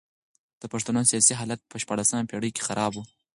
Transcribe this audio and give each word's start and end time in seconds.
د 0.61 0.63
پښتنو 0.73 1.01
سیاسي 1.11 1.33
حالت 1.39 1.59
په 1.71 1.75
شپاړلسمه 1.81 2.27
پېړۍ 2.29 2.51
کي 2.55 2.61
خراب 2.67 2.91
و. 2.95 2.99